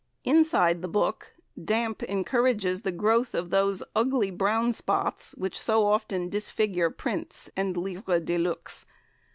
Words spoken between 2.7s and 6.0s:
the growth of those ugly brown spots which so